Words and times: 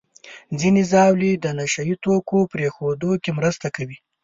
ځینې 0.59 0.81
ژاولې 0.91 1.31
د 1.37 1.45
نشهیي 1.59 1.95
توکو 2.03 2.37
پرېښودو 2.53 3.11
کې 3.23 3.31
مرسته 3.39 3.67
کوي. 3.75 3.97